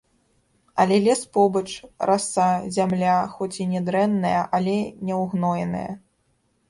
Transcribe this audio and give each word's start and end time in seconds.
Але 0.81 0.95
лес 1.07 1.21
побач, 1.35 1.67
раса, 2.11 2.47
зямля 2.77 3.17
хоць 3.37 3.53
і 3.67 3.71
нядрэнная, 3.75 4.35
але 4.61 4.75
няўгноеная. 5.11 5.89